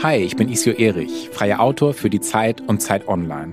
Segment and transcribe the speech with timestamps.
[0.00, 3.52] Hi, ich bin Isio Erich, freier Autor für die Zeit und Zeit Online.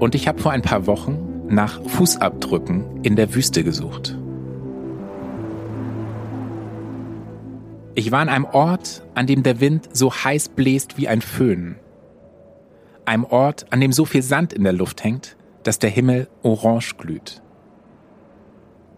[0.00, 4.16] Und ich habe vor ein paar Wochen nach Fußabdrücken in der Wüste gesucht.
[7.94, 11.76] Ich war an einem Ort, an dem der Wind so heiß bläst wie ein Föhn.
[13.04, 16.94] Einem Ort, an dem so viel Sand in der Luft hängt, dass der Himmel orange
[16.96, 17.42] glüht.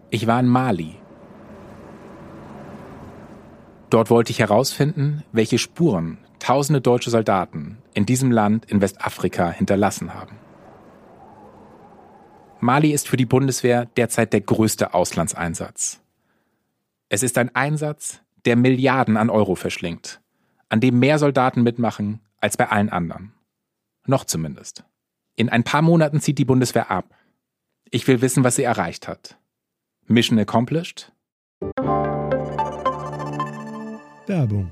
[0.09, 0.95] Ich war in Mali.
[3.89, 10.13] Dort wollte ich herausfinden, welche Spuren tausende deutsche Soldaten in diesem Land in Westafrika hinterlassen
[10.13, 10.37] haben.
[12.59, 16.01] Mali ist für die Bundeswehr derzeit der größte Auslandseinsatz.
[17.09, 20.21] Es ist ein Einsatz, der Milliarden an Euro verschlingt,
[20.69, 23.33] an dem mehr Soldaten mitmachen als bei allen anderen.
[24.05, 24.83] Noch zumindest.
[25.35, 27.13] In ein paar Monaten zieht die Bundeswehr ab.
[27.91, 29.37] Ich will wissen, was sie erreicht hat.
[30.07, 31.11] Mission accomplished?
[34.25, 34.71] Werbung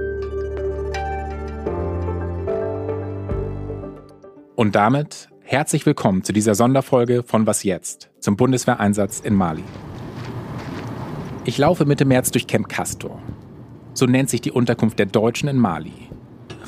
[4.55, 9.63] Und damit herzlich willkommen zu dieser Sonderfolge von Was jetzt zum Bundeswehreinsatz in Mali.
[11.45, 13.21] Ich laufe Mitte März durch Camp Castor.
[13.93, 16.09] So nennt sich die Unterkunft der Deutschen in Mali.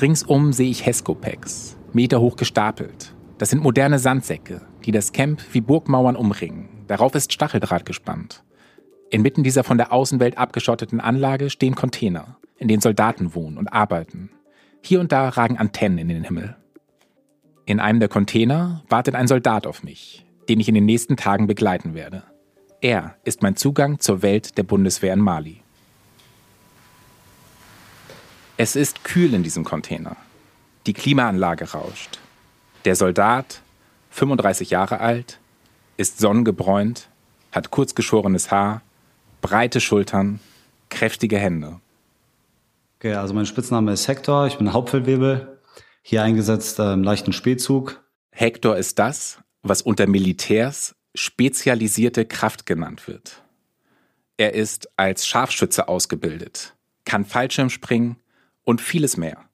[0.00, 3.14] Ringsum sehe ich Hescopex, meterhoch gestapelt.
[3.36, 6.84] Das sind moderne Sandsäcke, die das Camp wie Burgmauern umringen.
[6.86, 8.44] Darauf ist Stacheldraht gespannt.
[9.10, 14.30] Inmitten dieser von der Außenwelt abgeschotteten Anlage stehen Container, in denen Soldaten wohnen und arbeiten.
[14.80, 16.56] Hier und da ragen Antennen in den Himmel.
[17.66, 21.46] In einem der Container wartet ein Soldat auf mich, den ich in den nächsten Tagen
[21.46, 22.22] begleiten werde.
[22.82, 25.62] Er ist mein Zugang zur Welt der Bundeswehr in Mali.
[28.58, 30.16] Es ist kühl in diesem Container.
[30.86, 32.18] Die Klimaanlage rauscht.
[32.84, 33.62] Der Soldat,
[34.10, 35.38] 35 Jahre alt,
[35.96, 37.08] ist sonnengebräunt,
[37.50, 38.82] hat kurzgeschorenes Haar,
[39.40, 40.38] breite Schultern,
[40.90, 41.80] kräftige Hände.
[42.98, 45.53] Okay, also mein Spitzname ist Hector, ich bin Hauptfeldwebel,
[46.06, 48.04] hier eingesetzt äh, im leichten Spätzug.
[48.30, 53.42] Hector ist das, was unter Militärs spezialisierte Kraft genannt wird.
[54.36, 56.74] Er ist als Scharfschütze ausgebildet,
[57.06, 58.16] kann Fallschirmspringen
[58.64, 59.48] und vieles mehr.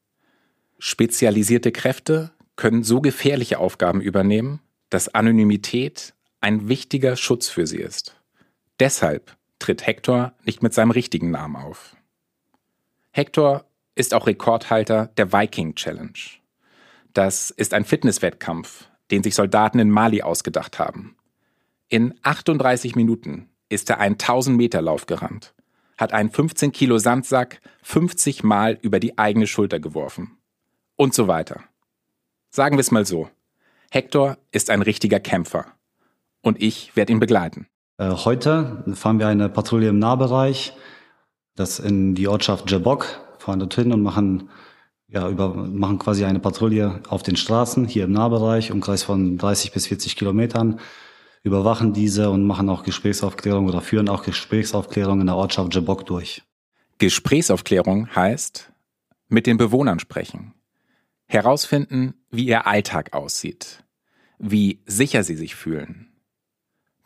[0.80, 8.16] Spezialisierte Kräfte können so gefährliche Aufgaben übernehmen, dass Anonymität ein wichtiger Schutz für sie ist.
[8.80, 11.94] Deshalb tritt Hector nicht mit seinem richtigen Namen auf.
[13.12, 16.39] Hector ist auch Rekordhalter der Viking Challenge.
[17.12, 21.16] Das ist ein Fitnesswettkampf, den sich Soldaten in Mali ausgedacht haben.
[21.88, 25.54] In 38 Minuten ist er einen 1000 Meter Lauf gerannt,
[25.96, 30.38] hat einen 15 Kilo Sandsack 50 Mal über die eigene Schulter geworfen.
[30.96, 31.64] Und so weiter.
[32.50, 33.28] Sagen wir es mal so.
[33.90, 35.66] Hector ist ein richtiger Kämpfer.
[36.42, 37.66] Und ich werde ihn begleiten.
[37.98, 40.74] Äh, heute fahren wir eine Patrouille im Nahbereich,
[41.56, 44.48] das in die Ortschaft Jabok, fahren dorthin und machen
[45.10, 49.72] ja, über, machen quasi eine Patrouille auf den Straßen hier im Nahbereich, Umkreis von 30
[49.72, 50.80] bis 40 Kilometern,
[51.42, 56.42] überwachen diese und machen auch Gesprächsaufklärung oder führen auch Gesprächsaufklärung in der Ortschaft Jabok durch.
[56.98, 58.72] Gesprächsaufklärung heißt
[59.28, 60.54] mit den Bewohnern sprechen,
[61.26, 63.84] herausfinden, wie ihr Alltag aussieht,
[64.38, 66.12] wie sicher sie sich fühlen.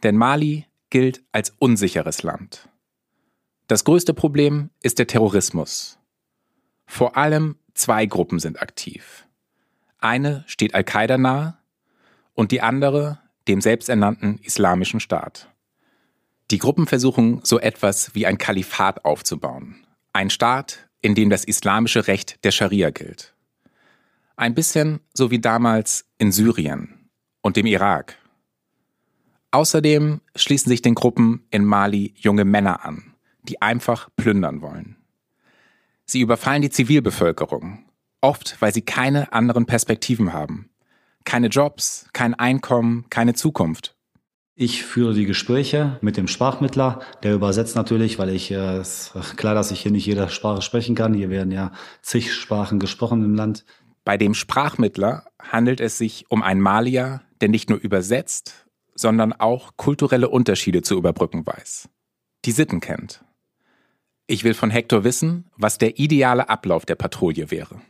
[0.02, 2.68] Denn Mali gilt als unsicheres Land.
[3.66, 5.98] Das größte Problem ist der Terrorismus.
[6.86, 9.26] Vor allem Zwei Gruppen sind aktiv.
[9.98, 11.58] Eine steht Al-Qaida nahe
[12.34, 13.18] und die andere
[13.48, 15.48] dem selbsternannten Islamischen Staat.
[16.50, 19.86] Die Gruppen versuchen so etwas wie ein Kalifat aufzubauen.
[20.12, 23.34] Ein Staat, in dem das islamische Recht der Scharia gilt.
[24.36, 27.10] Ein bisschen so wie damals in Syrien
[27.40, 28.16] und dem Irak.
[29.50, 34.96] Außerdem schließen sich den Gruppen in Mali junge Männer an, die einfach plündern wollen.
[36.06, 37.84] Sie überfallen die Zivilbevölkerung,
[38.20, 40.70] oft weil sie keine anderen Perspektiven haben.
[41.24, 43.96] Keine Jobs, kein Einkommen, keine Zukunft.
[44.56, 49.54] Ich führe die Gespräche mit dem Sprachmittler, der übersetzt natürlich, weil ich, äh, ist klar,
[49.54, 51.12] dass ich hier nicht jede Sprache sprechen kann.
[51.12, 51.72] Hier werden ja
[52.02, 53.64] zig Sprachen gesprochen im Land.
[54.04, 59.72] Bei dem Sprachmittler handelt es sich um einen Malier, der nicht nur übersetzt, sondern auch
[59.76, 61.88] kulturelle Unterschiede zu überbrücken weiß.
[62.44, 63.24] Die Sitten kennt.
[64.26, 67.80] Ich will von Hector wissen, was der ideale Ablauf der Patrouille wäre.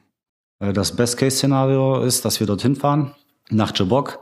[0.59, 3.15] Äh, das Best-Case-Szenario ist, dass wir dorthin fahren,
[3.51, 4.19] nach Jabok,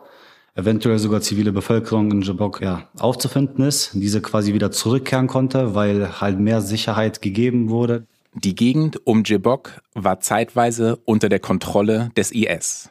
[0.55, 6.21] eventuell sogar zivile Bevölkerung in Jabok ja, aufzufinden ist, diese quasi wieder zurückkehren konnte, weil
[6.21, 8.07] halt mehr Sicherheit gegeben wurde.
[8.35, 12.91] Die Gegend um Jabok war zeitweise unter der Kontrolle des IS.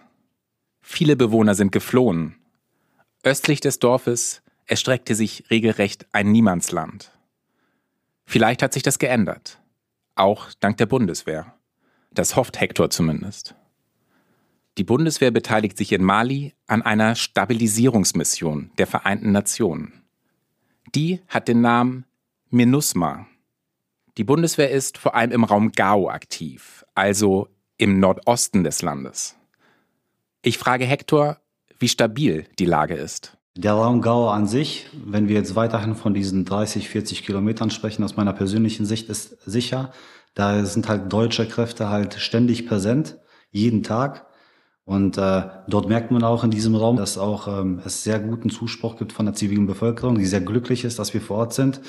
[0.81, 2.35] Viele Bewohner sind geflohen.
[3.23, 7.11] Östlich des Dorfes erstreckte sich regelrecht ein Niemandsland.
[8.25, 9.61] Vielleicht hat sich das geändert.
[10.15, 11.55] Auch dank der Bundeswehr.
[12.11, 13.55] Das hofft Hector zumindest.
[14.77, 20.03] Die Bundeswehr beteiligt sich in Mali an einer Stabilisierungsmission der Vereinten Nationen.
[20.95, 22.05] Die hat den Namen
[22.49, 23.27] MINUSMA.
[24.17, 27.47] Die Bundeswehr ist vor allem im Raum Gao aktiv, also
[27.77, 29.37] im Nordosten des Landes.
[30.41, 31.39] Ich frage Hector,
[31.79, 33.37] wie stabil die Lage ist.
[33.57, 38.03] Der Raum Gao an sich, wenn wir jetzt weiterhin von diesen 30, 40 Kilometern sprechen,
[38.03, 39.91] aus meiner persönlichen Sicht ist sicher.
[40.33, 43.17] Da sind halt deutsche Kräfte halt ständig präsent,
[43.51, 44.25] jeden Tag.
[44.85, 48.49] Und äh, dort merkt man auch in diesem Raum, dass auch ähm, es sehr guten
[48.49, 51.81] Zuspruch gibt von der zivilen Bevölkerung, die sehr glücklich ist, dass wir vor Ort sind,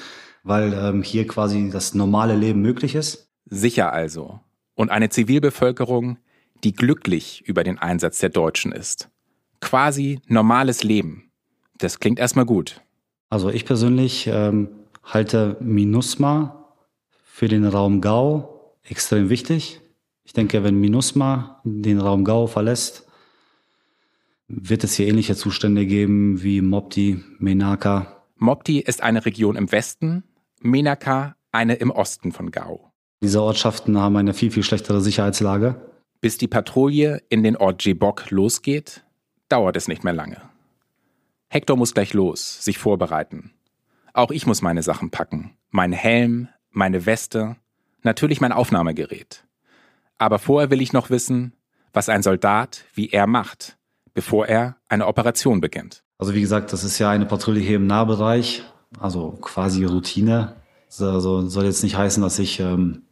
[0.43, 3.31] weil ähm, hier quasi das normale Leben möglich ist.
[3.47, 4.41] Sicher also.
[4.75, 6.19] Und eine Zivilbevölkerung,
[6.65, 9.11] die glücklich über den Einsatz der Deutschen ist.
[9.61, 11.32] Quasi normales Leben.
[11.83, 12.81] Das klingt erstmal gut.
[13.29, 14.69] Also ich persönlich ähm,
[15.03, 16.69] halte MINUSMA
[17.25, 19.81] für den Raum Gau extrem wichtig.
[20.23, 23.09] Ich denke, wenn MINUSMA den Raum Gau verlässt,
[24.47, 28.23] wird es hier ähnliche Zustände geben wie Mopti, Menaka.
[28.37, 30.23] Mopti ist eine Region im Westen,
[30.61, 32.93] Menaka eine im Osten von Gau.
[33.23, 35.81] Diese Ortschaften haben eine viel, viel schlechtere Sicherheitslage.
[36.21, 39.05] Bis die Patrouille in den Ort Jebok losgeht,
[39.49, 40.52] dauert es nicht mehr lange.
[41.53, 43.53] Hector muss gleich los, sich vorbereiten.
[44.15, 45.55] Auch ich muss meine Sachen packen.
[45.69, 47.57] Mein Helm, meine Weste,
[48.03, 49.45] natürlich mein Aufnahmegerät.
[50.17, 51.53] Aber vorher will ich noch wissen,
[51.93, 53.77] was ein Soldat wie er macht,
[54.15, 56.03] bevor er eine Operation beginnt.
[56.17, 58.63] Also wie gesagt, das ist ja eine Patrouille hier im Nahbereich,
[58.99, 60.57] also quasi Routine.
[60.99, 63.03] Also soll jetzt nicht heißen, dass ich ähm,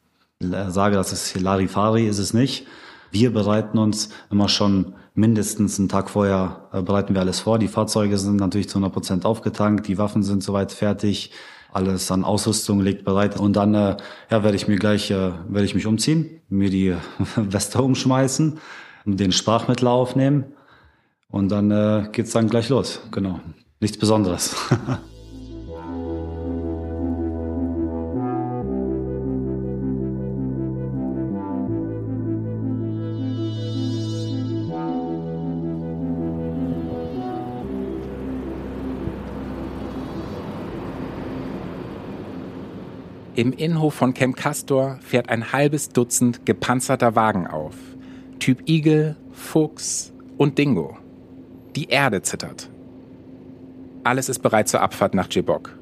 [0.41, 2.67] sage, das ist Larifari, ist es nicht.
[3.11, 7.59] Wir bereiten uns immer schon mindestens einen Tag vorher, äh, bereiten wir alles vor.
[7.59, 11.33] Die Fahrzeuge sind natürlich zu 100 Prozent aufgetankt, die Waffen sind soweit fertig,
[11.73, 13.39] alles an Ausrüstung liegt bereit.
[13.39, 13.97] Und dann äh,
[14.31, 16.95] ja, werde ich mir gleich äh, werde ich mich umziehen, mir die
[17.37, 18.59] Weste umschmeißen,
[19.05, 20.45] den Sprachmittel aufnehmen
[21.29, 23.01] und dann äh, geht's dann gleich los.
[23.11, 23.41] Genau,
[23.81, 24.57] nichts Besonderes.
[43.41, 47.75] Im Innenhof von Camp Castor fährt ein halbes Dutzend gepanzerter Wagen auf.
[48.39, 50.99] Typ Igel, Fuchs und Dingo.
[51.75, 52.69] Die Erde zittert.
[54.05, 55.75] Alles ist bereit zur Abfahrt nach Djibok.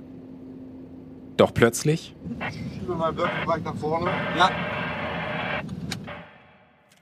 [1.36, 2.14] Doch plötzlich.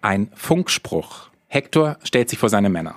[0.01, 1.29] Ein Funkspruch.
[1.49, 2.95] Hector stellt sich vor seine Männer.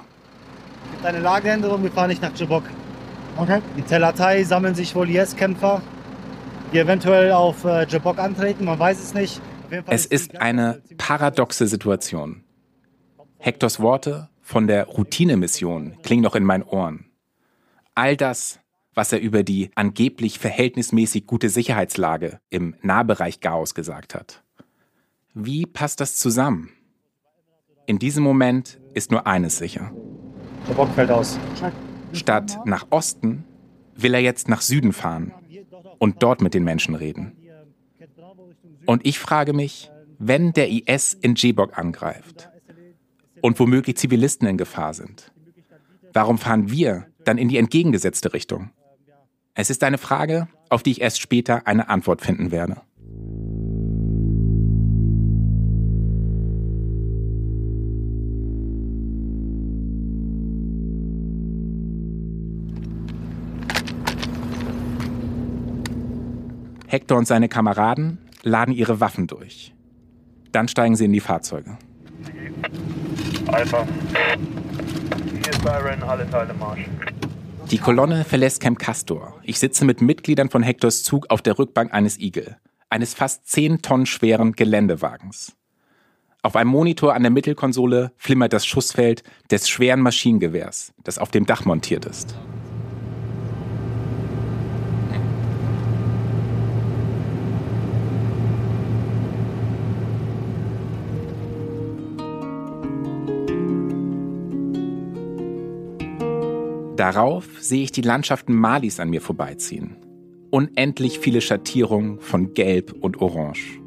[0.91, 2.63] Gibt eine Lageänderung, wir fahren nicht nach Djibok.
[3.35, 3.61] Okay.
[3.75, 5.81] Die Telatei sammeln sich wohl IS-Kämpfer
[6.71, 9.41] die eventuell auf äh, Jabok antreten, man weiß es nicht.
[9.87, 12.43] Es ist eine paradoxe Situation.
[13.37, 17.05] Hectors Worte von der Routinemission klingen noch in meinen Ohren.
[17.95, 18.59] All das,
[18.93, 24.43] was er über die angeblich verhältnismäßig gute Sicherheitslage im Nahbereich Gauss gesagt hat.
[25.33, 26.71] Wie passt das zusammen?
[27.85, 29.91] In diesem Moment ist nur eines sicher.
[30.67, 31.39] Jabok fällt aus.
[32.13, 33.45] Statt nach Osten
[33.95, 35.33] will er jetzt nach Süden fahren
[35.99, 37.35] und dort mit den Menschen reden.
[38.85, 42.49] Und ich frage mich, wenn der IS in Djibok angreift
[43.41, 45.31] und womöglich Zivilisten in Gefahr sind,
[46.13, 48.71] warum fahren wir dann in die entgegengesetzte Richtung?
[49.53, 52.81] Es ist eine Frage, auf die ich erst später eine Antwort finden werde.
[66.89, 69.75] Hector und seine Kameraden laden ihre Waffen durch.
[70.51, 71.77] Dann steigen sie in die Fahrzeuge.
[73.45, 73.85] Alpha.
[75.43, 76.89] Hier ist Byron, alle Teile Marsch.
[77.69, 79.39] Die Kolonne verlässt Camp Castor.
[79.43, 82.57] Ich sitze mit Mitgliedern von Hectors Zug auf der Rückbank eines Eagle,
[82.89, 85.55] eines fast 10 Tonnen schweren Geländewagens.
[86.41, 91.45] Auf einem Monitor an der Mittelkonsole flimmert das Schussfeld des schweren Maschinengewehrs, das auf dem
[91.45, 92.33] Dach montiert ist.
[106.99, 109.95] Darauf sehe ich die Landschaften Malis an mir vorbeiziehen.
[110.49, 113.79] Unendlich viele Schattierungen von Gelb und Orange.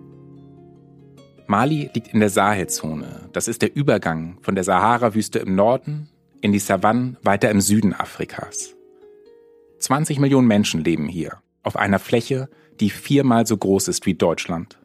[1.46, 3.28] Mali liegt in der Sahelzone.
[3.34, 6.08] Das ist der Übergang von der Sahara-Wüste im Norden
[6.40, 8.74] in die Savannen weiter im Süden Afrikas.
[9.80, 12.48] 20 Millionen Menschen leben hier, auf einer Fläche,
[12.80, 14.80] die viermal so groß ist wie Deutschland.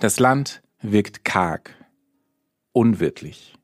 [0.00, 1.74] Das Land wirkt karg,
[2.72, 3.54] unwirklich.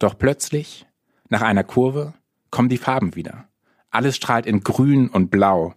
[0.00, 0.84] Doch plötzlich,
[1.28, 2.14] nach einer Kurve,
[2.54, 3.48] kommen die Farben wieder.
[3.90, 5.74] Alles strahlt in Grün und Blau.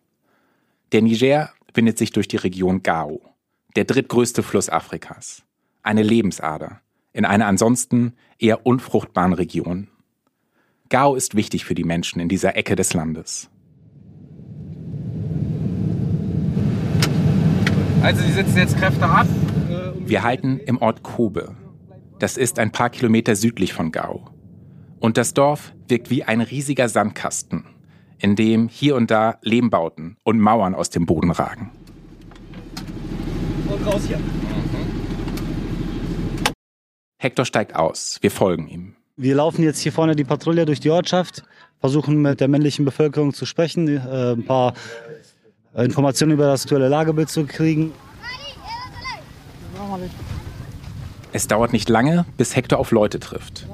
[0.92, 3.20] Der Niger windet sich durch die Region Gao,
[3.76, 5.42] der drittgrößte Fluss Afrikas.
[5.82, 6.82] Eine Lebensader
[7.14, 9.88] in einer ansonsten eher unfruchtbaren Region.
[10.90, 13.50] Gao ist wichtig für die Menschen in dieser Ecke des Landes.
[18.04, 19.26] Also Sie setzen jetzt Kräfte ab.
[20.06, 21.56] Wir halten im Ort Kobe.
[22.20, 24.30] Das ist ein paar Kilometer südlich von Gao.
[25.00, 27.66] Und das Dorf wirkt wie ein riesiger Sandkasten,
[28.18, 31.72] in dem hier und da Lehmbauten und Mauern aus dem Boden ragen.
[33.70, 34.20] Und raus hier.
[37.20, 38.18] Hector steigt aus.
[38.22, 38.96] Wir folgen ihm.
[39.16, 41.44] Wir laufen jetzt hier vorne die Patrouille durch die Ortschaft,
[41.80, 44.74] versuchen mit der männlichen Bevölkerung zu sprechen, äh, ein paar
[45.76, 47.92] Informationen über das aktuelle Lagebild zu kriegen.
[51.34, 53.68] Es dauert nicht lange, bis Hector auf Leute trifft.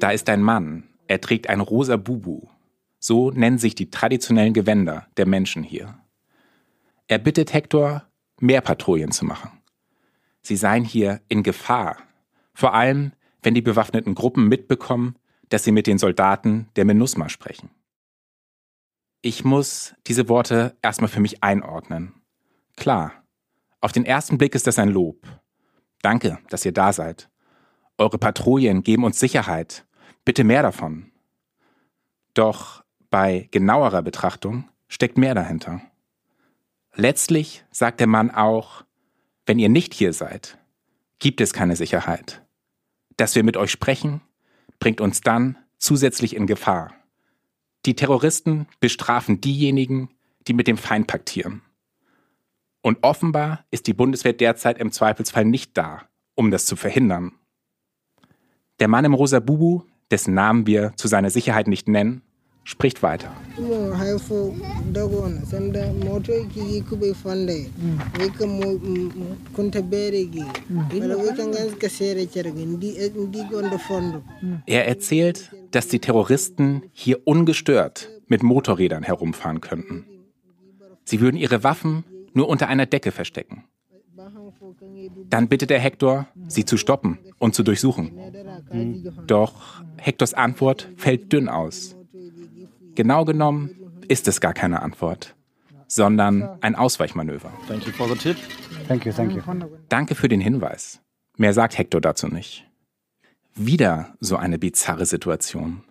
[0.00, 0.84] Da ist ein Mann.
[1.06, 2.42] Er trägt ein rosa Bubu.
[2.98, 5.98] So nennen sich die traditionellen Gewänder der Menschen hier.
[7.06, 8.04] Er bittet Hector,
[8.40, 9.50] mehr Patrouillen zu machen.
[10.42, 11.98] Sie seien hier in Gefahr,
[12.54, 15.16] vor allem wenn die bewaffneten Gruppen mitbekommen,
[15.48, 17.70] dass sie mit den Soldaten der MINUSMA sprechen.
[19.20, 22.14] Ich muss diese Worte erstmal für mich einordnen.
[22.76, 23.24] Klar,
[23.80, 25.26] auf den ersten Blick ist das ein Lob.
[26.02, 27.28] Danke, dass ihr da seid.
[27.96, 29.86] Eure Patrouillen geben uns Sicherheit.
[30.24, 31.10] Bitte mehr davon.
[32.34, 35.80] Doch bei genauerer Betrachtung steckt mehr dahinter.
[36.94, 38.84] Letztlich sagt der Mann auch,
[39.46, 40.58] wenn ihr nicht hier seid,
[41.18, 42.44] gibt es keine Sicherheit.
[43.16, 44.20] Dass wir mit euch sprechen,
[44.78, 46.94] bringt uns dann zusätzlich in Gefahr.
[47.86, 50.10] Die Terroristen bestrafen diejenigen,
[50.46, 51.62] die mit dem Feind paktieren.
[52.82, 56.02] Und offenbar ist die Bundeswehr derzeit im Zweifelsfall nicht da,
[56.34, 57.32] um das zu verhindern.
[58.80, 62.22] Der Mann im rosa Bubu, dessen Namen wir zu seiner Sicherheit nicht nennen,
[62.68, 63.32] spricht weiter.
[74.66, 80.04] Er erzählt, dass die Terroristen hier ungestört mit Motorrädern herumfahren könnten.
[81.04, 83.64] Sie würden ihre Waffen nur unter einer Decke verstecken.
[85.30, 88.12] Dann bittet er Hector, sie zu stoppen und zu durchsuchen.
[89.26, 91.97] Doch Hectors Antwort fällt dünn aus.
[92.98, 95.36] Genau genommen ist es gar keine Antwort,
[95.86, 97.52] sondern ein Ausweichmanöver.
[97.68, 98.36] Thank you for the tip.
[98.88, 99.40] Thank you, thank you.
[99.88, 101.00] Danke für den Hinweis.
[101.36, 102.68] Mehr sagt Hector dazu nicht.
[103.54, 105.84] Wieder so eine bizarre Situation.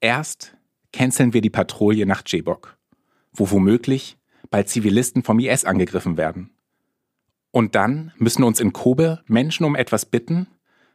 [0.00, 0.56] Erst
[0.92, 2.76] canceln wir die Patrouille nach Djebok,
[3.32, 4.18] wo womöglich
[4.50, 6.50] bald Zivilisten vom IS angegriffen werden.
[7.52, 10.48] Und dann müssen uns in Kobe Menschen um etwas bitten,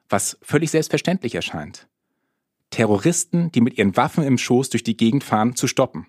[0.10, 1.88] was völlig selbstverständlich erscheint.
[2.72, 6.08] Terroristen, die mit ihren Waffen im Schoß durch die Gegend fahren, zu stoppen.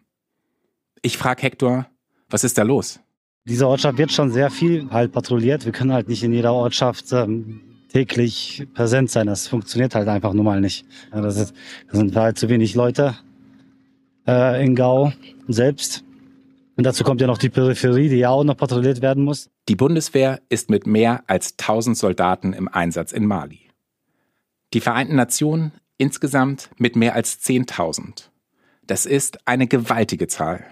[1.03, 1.87] Ich frage Hector,
[2.31, 3.01] was ist da los?
[3.45, 5.65] Diese Ortschaft wird schon sehr viel halt patrouilliert.
[5.65, 7.61] Wir können halt nicht in jeder Ortschaft ähm,
[7.93, 9.27] täglich präsent sein.
[9.27, 10.87] Das funktioniert halt einfach nun mal nicht.
[11.13, 11.55] Ja, das, ist,
[11.89, 13.17] das sind halt zu wenig Leute
[14.27, 15.13] äh, in Gau
[15.49, 16.05] selbst.
[16.77, 19.51] Und dazu kommt ja noch die Peripherie, die ja auch noch patrouilliert werden muss.
[19.69, 23.69] Die Bundeswehr ist mit mehr als 1000 Soldaten im Einsatz in Mali.
[24.73, 28.29] Die Vereinten Nationen insgesamt mit mehr als 10.000.
[28.87, 30.67] Das ist eine gewaltige Zahl.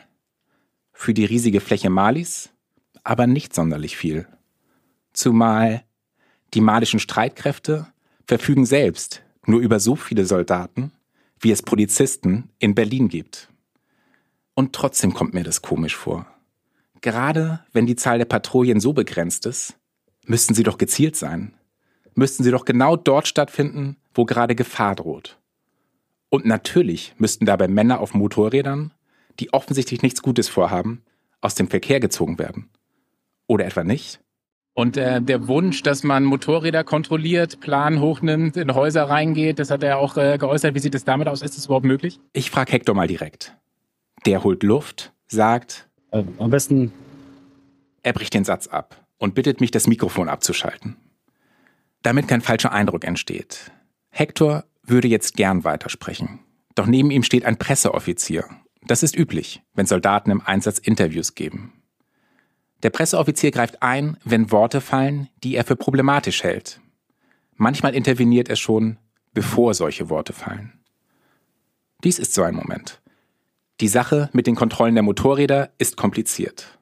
[0.92, 2.50] Für die riesige Fläche Malis
[3.04, 4.26] aber nicht sonderlich viel.
[5.12, 5.84] Zumal
[6.52, 7.87] die malischen Streitkräfte
[8.26, 10.92] verfügen selbst nur über so viele Soldaten,
[11.38, 13.49] wie es Polizisten in Berlin gibt.
[14.54, 16.26] Und trotzdem kommt mir das komisch vor.
[17.00, 19.78] Gerade wenn die Zahl der Patrouillen so begrenzt ist,
[20.26, 21.54] müssten sie doch gezielt sein.
[22.14, 25.38] Müssten sie doch genau dort stattfinden, wo gerade Gefahr droht.
[26.28, 28.92] Und natürlich müssten dabei Männer auf Motorrädern,
[29.40, 31.02] die offensichtlich nichts Gutes vorhaben,
[31.40, 32.68] aus dem Verkehr gezogen werden.
[33.46, 34.20] Oder etwa nicht?
[34.74, 39.82] Und äh, der Wunsch, dass man Motorräder kontrolliert, Plan hochnimmt, in Häuser reingeht, das hat
[39.82, 40.74] er auch äh, geäußert.
[40.74, 41.42] Wie sieht es damit aus?
[41.42, 42.20] Ist es überhaupt möglich?
[42.32, 43.56] Ich frage Hector mal direkt.
[44.26, 46.92] Der holt Luft, sagt, äh, am besten.
[48.02, 50.96] Er bricht den Satz ab und bittet mich, das Mikrofon abzuschalten.
[52.02, 53.72] Damit kein falscher Eindruck entsteht.
[54.10, 56.40] Hector würde jetzt gern weitersprechen.
[56.74, 58.44] Doch neben ihm steht ein Presseoffizier.
[58.82, 61.72] Das ist üblich, wenn Soldaten im Einsatz Interviews geben.
[62.82, 66.80] Der Presseoffizier greift ein, wenn Worte fallen, die er für problematisch hält.
[67.56, 68.96] Manchmal interveniert er schon,
[69.34, 70.72] bevor solche Worte fallen.
[72.02, 73.00] Dies ist so ein Moment.
[73.80, 76.78] Die Sache mit den Kontrollen der Motorräder ist kompliziert.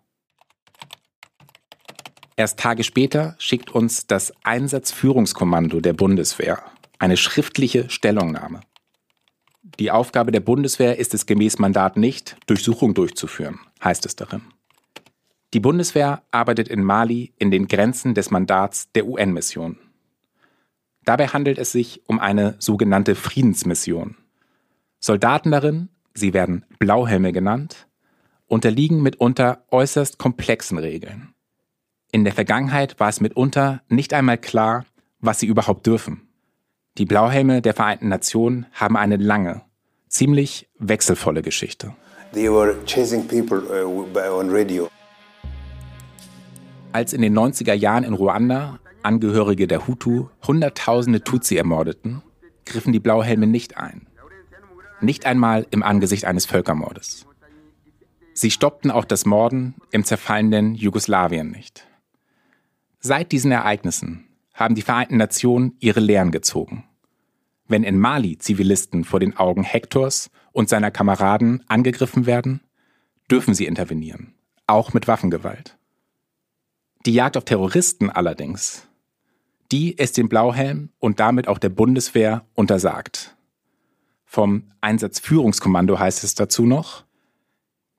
[2.37, 6.63] Erst Tage später schickt uns das Einsatzführungskommando der Bundeswehr
[6.99, 8.61] eine schriftliche Stellungnahme.
[9.79, 14.43] Die Aufgabe der Bundeswehr ist es gemäß Mandat nicht, Durchsuchung durchzuführen, heißt es darin.
[15.55, 19.79] Die Bundeswehr arbeitet in Mali in den Grenzen des Mandats der UN-Mission.
[21.05, 24.17] Dabei handelt es sich um eine sogenannte Friedensmission.
[25.01, 27.87] Soldaten darin, sie werden Blauhelme genannt,
[28.47, 31.35] unterliegen mitunter äußerst komplexen Regeln.
[32.11, 34.85] In der Vergangenheit war es mitunter nicht einmal klar,
[35.21, 36.28] was sie überhaupt dürfen.
[36.99, 39.63] Die Blauhelme der Vereinten Nationen haben eine lange,
[40.09, 41.95] ziemlich wechselvolle Geschichte.
[42.35, 42.49] Uh.
[46.91, 52.21] Als in den 90er Jahren in Ruanda Angehörige der Hutu Hunderttausende Tutsi ermordeten,
[52.67, 54.09] griffen die Blauhelme nicht ein.
[55.01, 57.27] Nicht einmal im Angesicht eines Völkermordes.
[58.35, 61.87] Sie stoppten auch das Morden im zerfallenden Jugoslawien nicht.
[62.99, 66.88] Seit diesen Ereignissen haben die Vereinten Nationen ihre Lehren gezogen.
[67.69, 72.63] Wenn in Mali Zivilisten vor den Augen Hektors und seiner Kameraden angegriffen werden,
[73.31, 74.35] dürfen sie intervenieren,
[74.67, 75.77] auch mit Waffengewalt.
[77.05, 78.89] Die Jagd auf Terroristen allerdings,
[79.71, 83.37] die ist dem Blauhelm und damit auch der Bundeswehr untersagt.
[84.25, 87.05] Vom Einsatzführungskommando heißt es dazu noch,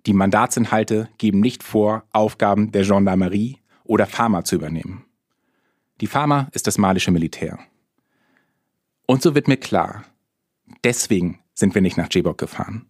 [0.06, 5.06] die Mandatsinhalte geben nicht vor, Aufgaben der Gendarmerie oder Pharma zu übernehmen.
[6.02, 7.60] Die Pharma ist das malische Militär.
[9.10, 10.06] Und so wird mir klar,
[10.84, 12.86] deswegen sind wir nicht nach Djibok gefahren.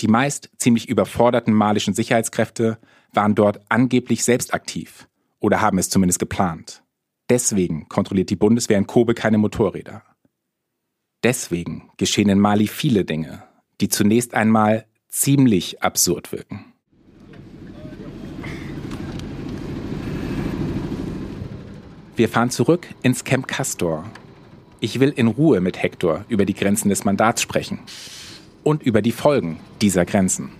[0.00, 2.78] Die meist ziemlich überforderten malischen Sicherheitskräfte
[3.12, 5.06] waren dort angeblich selbst aktiv
[5.38, 6.82] oder haben es zumindest geplant.
[7.28, 10.02] Deswegen kontrolliert die Bundeswehr in Kobe keine Motorräder.
[11.22, 13.44] Deswegen geschehen in Mali viele Dinge,
[13.80, 16.64] die zunächst einmal ziemlich absurd wirken.
[22.16, 24.10] Wir fahren zurück ins Camp Castor,
[24.80, 27.80] ich will in Ruhe mit Hector über die Grenzen des Mandats sprechen
[28.64, 30.50] und über die Folgen dieser Grenzen.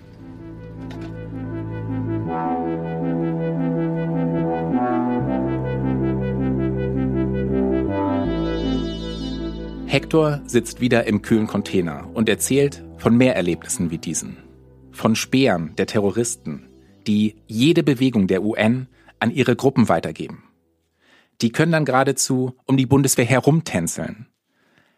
[9.87, 14.37] Hector sitzt wieder im kühlen Container und erzählt von mehr Erlebnissen wie diesen.
[14.91, 16.69] Von Speeren der Terroristen,
[17.07, 18.87] die jede Bewegung der UN
[19.19, 20.43] an ihre Gruppen weitergeben.
[21.41, 24.27] Die können dann geradezu um die Bundeswehr herumtänzeln.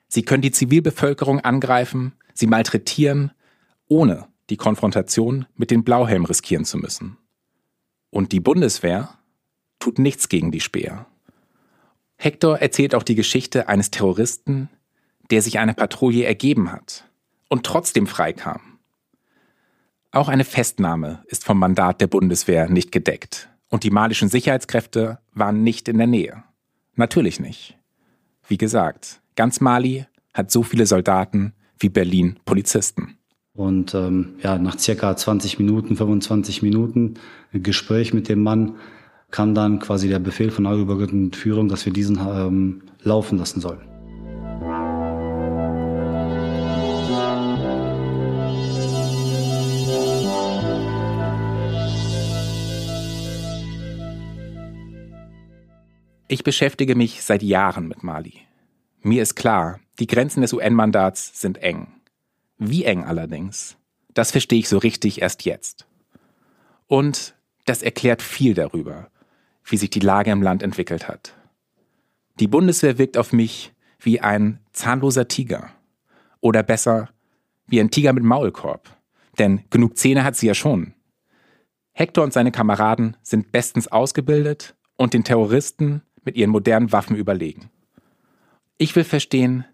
[0.08, 3.32] Sie können die Zivilbevölkerung angreifen, sie malträtieren,
[3.88, 7.18] ohne die Konfrontation mit den Blauhelmen riskieren zu müssen.
[8.10, 9.18] Und die Bundeswehr
[9.80, 11.08] tut nichts gegen die Speer.
[12.18, 14.70] Hector erzählt auch die Geschichte eines Terroristen,
[15.32, 17.10] der sich einer Patrouille ergeben hat
[17.50, 18.80] und trotzdem freikam.
[20.12, 25.64] Auch eine Festnahme ist vom Mandat der Bundeswehr nicht gedeckt und die malischen Sicherheitskräfte waren
[25.64, 26.44] nicht in der Nähe.
[26.96, 27.76] Natürlich nicht.
[28.48, 33.18] Wie gesagt, ganz Mali hat so viele Soldaten wie Berlin Polizisten.
[33.56, 37.16] Und ähm, ja, nach circa 20 Minuten, 25 Minuten
[37.52, 38.76] Gespräch mit dem Mann
[39.32, 43.60] kam dann quasi der Befehl von der übergeordneten Führung, dass wir diesen ähm, laufen lassen
[43.60, 43.93] sollen.
[56.34, 58.34] Ich beschäftige mich seit Jahren mit Mali.
[59.04, 61.90] Mir ist klar, die Grenzen des UN-Mandats sind eng.
[62.58, 63.78] Wie eng allerdings,
[64.16, 65.86] das verstehe ich so richtig erst jetzt.
[66.88, 69.12] Und das erklärt viel darüber,
[69.64, 71.36] wie sich die Lage im Land entwickelt hat.
[72.40, 75.70] Die Bundeswehr wirkt auf mich wie ein zahnloser Tiger.
[76.42, 77.10] Oder besser,
[77.68, 78.90] wie ein Tiger mit Maulkorb.
[79.38, 80.96] Denn genug Zähne hat sie ja schon.
[81.92, 87.70] Hector und seine Kameraden sind bestens ausgebildet und den Terroristen mit ihren modernen Waffen überlegen.
[88.78, 89.66] Ich will verstehen,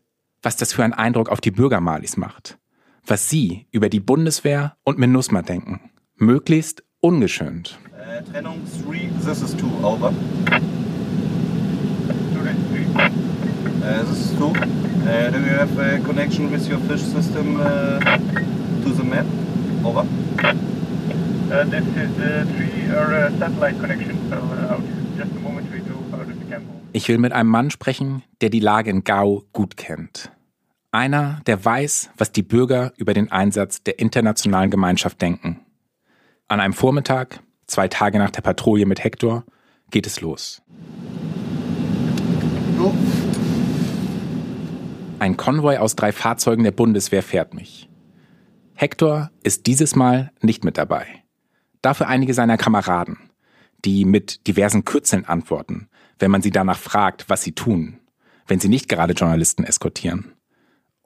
[0.41, 2.57] was das für einen Eindruck auf die Bürger Malis macht,
[3.05, 5.91] was sie über die Bundeswehr und MINUSMA denken.
[6.15, 7.79] Möglichst ungeschönt.
[7.93, 10.13] Uh, Trennung 3, this is 2, over.
[13.81, 14.53] Uh, this is 2.
[15.09, 17.99] Uh, do you have a connection with your fish system uh,
[18.83, 19.25] to the map?
[19.83, 20.05] Over.
[21.51, 24.29] Uh, this is uh, three or uh, satellite connection.
[24.29, 24.83] So uh, out.
[25.17, 26.79] just a moment we do out of the camp.
[26.91, 30.32] Ich will mit einem Mann sprechen, der die Lage in Gao gut kennt.
[30.91, 35.60] Einer, der weiß, was die Bürger über den Einsatz der internationalen Gemeinschaft denken.
[36.47, 39.45] An einem Vormittag, zwei Tage nach der Patrouille mit Hector,
[39.91, 40.63] geht es los.
[45.19, 47.88] Ein Konvoi aus drei Fahrzeugen der Bundeswehr fährt mich.
[48.73, 51.06] Hector ist dieses Mal nicht mit dabei.
[51.84, 53.30] Dafür einige seiner Kameraden,
[53.86, 55.88] die mit diversen Kürzeln antworten,
[56.19, 57.99] wenn man sie danach fragt, was sie tun,
[58.47, 60.34] wenn sie nicht gerade Journalisten eskortieren.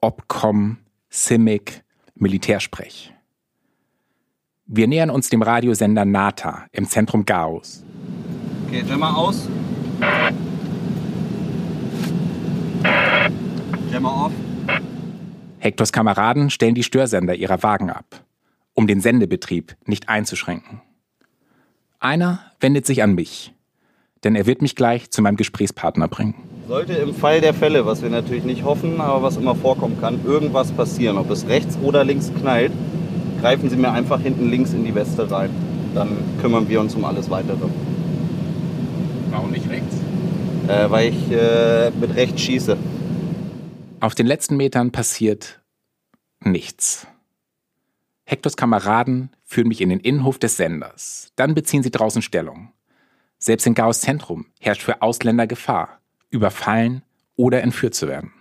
[0.00, 0.78] Obcom,
[1.10, 1.82] CIMIC,
[2.14, 3.12] Militärsprech.
[4.66, 7.84] Wir nähern uns dem Radiosender Nata im Zentrum Gaos.
[8.66, 9.48] Okay, Jammer aus.
[13.90, 14.32] Jammer off.
[15.58, 18.24] Hectors Kameraden stellen die Störsender ihrer Wagen ab,
[18.74, 20.82] um den Sendebetrieb nicht einzuschränken.
[22.00, 23.53] Einer wendet sich an mich,
[24.24, 26.34] denn er wird mich gleich zu meinem Gesprächspartner bringen.
[26.66, 30.24] Sollte im Fall der Fälle, was wir natürlich nicht hoffen, aber was immer vorkommen kann,
[30.24, 32.72] irgendwas passieren, ob es rechts oder links knallt,
[33.40, 35.50] greifen Sie mir einfach hinten links in die Weste rein.
[35.94, 37.68] Dann kümmern wir uns um alles Weitere.
[39.30, 39.94] Warum nicht rechts?
[40.68, 42.76] Äh, weil ich äh, mit rechts schieße.
[44.00, 45.60] Auf den letzten Metern passiert
[46.40, 47.06] nichts.
[48.24, 51.28] Hectors Kameraden führen mich in den Innenhof des Senders.
[51.36, 52.73] Dann beziehen sie draußen Stellung.
[53.46, 57.02] Selbst in Gaos Zentrum herrscht für Ausländer Gefahr, überfallen
[57.36, 58.32] oder entführt zu werden.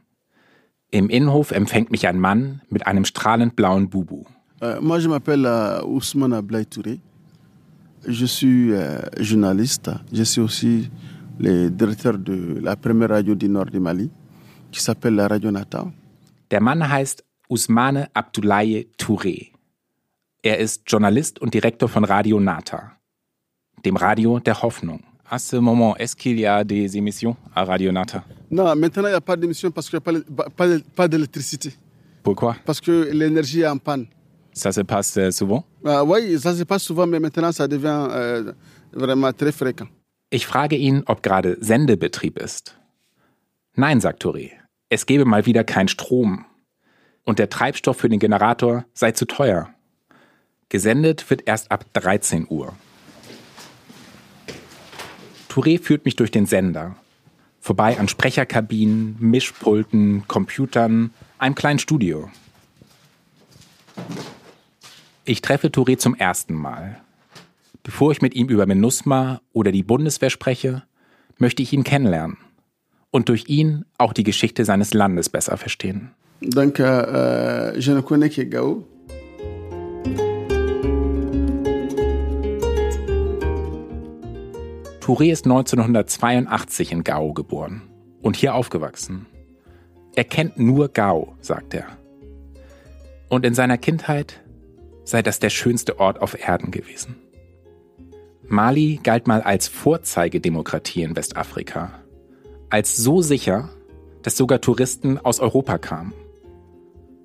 [0.91, 4.23] Im Innenhof empfängt mich ein Mann mit einem strahlend blauen Bubu.
[4.61, 7.01] Euh, moi, je m'appelle euh, Ousmane Ablaye Touré.
[8.07, 9.91] Je suis euh, journaliste.
[10.13, 10.89] Je suis aussi
[11.37, 14.09] le directeur de la première radio du nord du Mali,
[14.71, 15.91] qui s'appelle la Radio Nata.
[16.49, 19.51] Der Mann heißt Ousmane Abdoulaye Touré.
[20.43, 22.93] Er ist Journalist und Direktor von Radio Nata,
[23.83, 24.99] dem Radio der Hoffnung.
[25.29, 29.11] À ce moment, est-ce qu'il y a des émissions à Radio Nata Non, maintenant, il
[29.11, 31.73] n'y a pas d'émission parce qu'il n'y a pas, pas, d'électricité.
[32.21, 34.05] Pourquoi Parce que l'énergie est en panne.
[34.53, 38.07] Ça se passe euh, souvent Ah, oui, ça se passe souvent, mais maintenant, ça devient
[38.11, 38.53] euh,
[38.93, 39.87] vraiment très fréquent.
[40.29, 42.75] Ich frage ihn, ob gerade Sendebetrieb ist.
[43.75, 44.51] Nein, sagt Touré.
[44.89, 46.45] Es gebe mal wieder keinen Strom.
[47.23, 49.69] Und der Treibstoff für den Generator sei zu teuer.
[50.69, 52.73] Gesendet wird erst ab 13 Uhr.
[55.53, 56.95] Touré führt mich durch den Sender.
[57.59, 62.31] Vorbei an Sprecherkabinen, Mischpulten, Computern, einem kleinen Studio.
[65.25, 66.99] Ich treffe Touré zum ersten Mal.
[67.83, 70.81] Bevor ich mit ihm über MINUSMA oder die Bundeswehr spreche,
[71.37, 72.37] möchte ich ihn kennenlernen
[73.11, 76.09] und durch ihn auch die Geschichte seines Landes besser verstehen.
[76.41, 78.49] Donc, euh, je ne connais que.
[85.13, 87.83] Touré ist 1982 in Gao geboren
[88.23, 89.27] und hier aufgewachsen.
[90.15, 91.85] Er kennt nur Gao, sagt er.
[93.29, 94.41] Und in seiner Kindheit
[95.03, 97.15] sei das der schönste Ort auf Erden gewesen.
[98.47, 101.91] Mali galt mal als Vorzeigedemokratie in Westafrika.
[102.71, 103.69] Als so sicher,
[104.23, 106.13] dass sogar Touristen aus Europa kamen.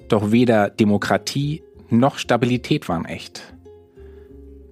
[0.08, 3.54] Doch weder Demokratie noch Stabilität waren echt.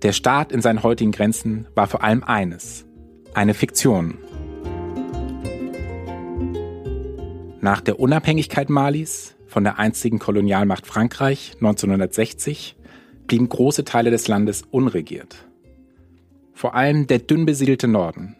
[0.02, 2.85] Der Staat in seinen heutigen Grenzen war vor allem eines,
[3.36, 4.16] eine Fiktion.
[7.60, 12.76] Nach der Unabhängigkeit Malis von der einzigen Kolonialmacht Frankreich 1960
[13.26, 15.36] blieben große Teile des Landes unregiert.
[16.54, 18.36] Vor allem der dünn besiedelte Norden.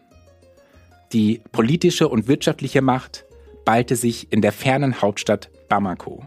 [1.12, 3.26] Die politische und wirtschaftliche Macht
[3.66, 6.24] ballte sich in der fernen Hauptstadt Bamako.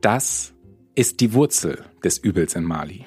[0.00, 0.52] Das
[0.94, 3.04] ist die Wurzel des Übels in Mali.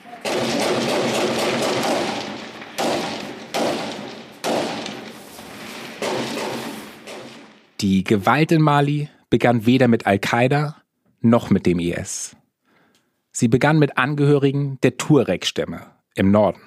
[7.80, 10.78] Die Gewalt in Mali begann weder mit Al-Qaida
[11.22, 12.36] noch mit dem IS.
[13.32, 15.86] Sie begann mit Angehörigen der Tuareg-Stämme
[16.16, 16.60] im Norden,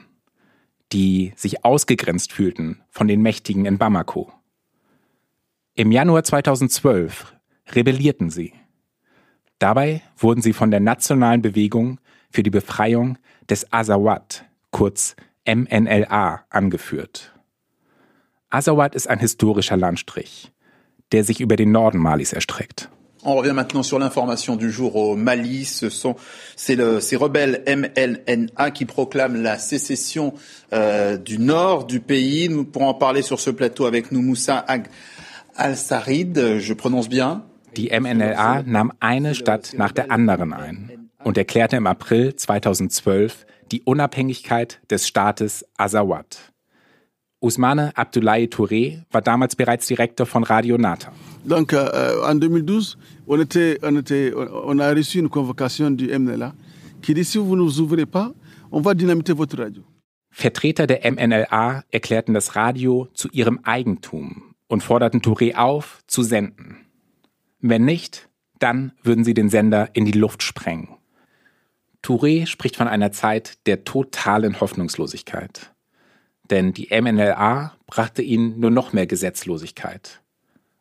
[0.92, 4.32] die sich ausgegrenzt fühlten von den Mächtigen in Bamako.
[5.74, 7.34] Im Januar 2012
[7.72, 8.52] rebellierten sie.
[9.58, 11.98] Dabei wurden sie von der Nationalen Bewegung
[12.30, 13.18] für die Befreiung
[13.48, 17.34] des Azawad, kurz MNLA, angeführt.
[18.48, 20.52] Azawad ist ein historischer Landstrich,
[21.12, 22.88] der sich über den Norden Malis erstreckt.
[23.22, 25.66] On revient maintenant sur l'information du jour au Mali.
[25.66, 26.16] Ce sont
[26.56, 30.32] c'est le ces rebelles MLNA qui proclament la sécession
[30.72, 32.48] euh, du nord du pays.
[32.48, 34.86] Nous pourrons en parler sur ce plateau avec nous Moussa Ag
[35.54, 36.58] Al-Sarid.
[36.60, 37.42] Je prononce bien.
[37.76, 40.90] Die MNLA nahm eine Stadt nach der anderen ein.
[41.24, 46.49] und erklärte im April 2012 die Unabhängigkeit des Staates Azawad.
[47.42, 51.10] Ousmane Abdoulaye Touré war damals bereits Direktor von Radio Nata.
[51.44, 56.52] Donc euh, en 2012, on, était, on, était, on a reçu une convocation du MNLA
[57.00, 58.32] qui dit si vous ne nous ouvrez pas,
[58.70, 59.82] on va dynamiter votre radio.
[60.30, 66.76] Vertreter der MNLA erklärten das Radio zu ihrem Eigentum und forderten Touré auf, zu senden.
[67.60, 70.88] Wenn nicht, dann würden sie den Sender in die Luft sprengen.
[72.02, 75.72] Touré spricht von einer Zeit der totalen Hoffnungslosigkeit.
[76.50, 80.20] Denn die MNLA brachte ihnen nur noch mehr Gesetzlosigkeit.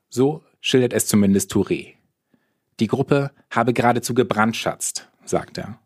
[0.10, 1.94] So schildert es zumindest Touré.
[2.80, 5.80] Die Gruppe habe geradezu gebrandschatzt, sagt er.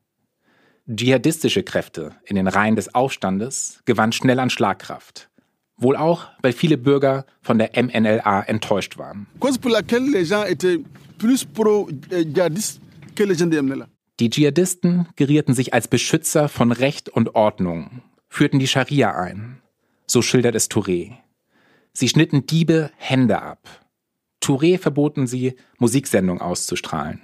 [0.90, 5.30] Dschihadistische Kräfte in den Reihen des Aufstandes gewannen schnell an Schlagkraft.
[5.78, 9.28] Wohl auch, weil viele Bürger von der MNLA enttäuscht waren.
[14.20, 19.63] Die Dschihadisten gerierten sich als Beschützer von Recht und Ordnung, führten die Scharia ein.
[20.06, 21.18] So schildert es Touré.
[21.94, 23.68] Sie schnitten Diebe Hände ab.
[24.42, 27.22] Touré verboten sie, Musiksendungen auszustrahlen.